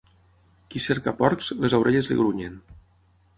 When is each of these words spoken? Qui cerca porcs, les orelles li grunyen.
Qui 0.71 0.79
cerca 0.85 1.13
porcs, 1.19 1.51
les 1.67 1.77
orelles 1.81 2.11
li 2.13 2.19
grunyen. 2.23 2.57